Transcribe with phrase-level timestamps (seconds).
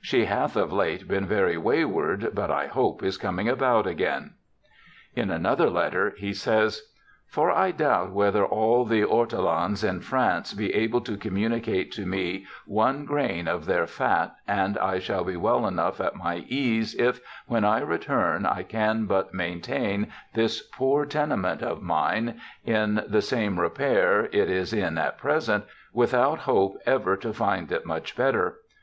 [0.00, 3.50] JOHN LOCKE 73 She hath of late been very wayward, but I hope is coming
[3.50, 4.32] about again.'
[5.14, 10.72] In another letter he says:* For I doubt whether all the ortolans in France be
[10.72, 15.66] able to communicate to me one grain of their fat, and I shall be well
[15.66, 21.60] enough at my ease if, when I return, I can but maintain this poor tenement
[21.62, 27.70] of mine in the same repair it is at present, without hope ever to find
[27.70, 28.60] it much better.